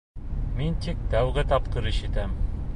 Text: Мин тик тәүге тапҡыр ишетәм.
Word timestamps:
Мин 0.59 0.71
тик 0.85 1.05
тәүге 1.13 1.45
тапҡыр 1.53 1.93
ишетәм. 1.95 2.37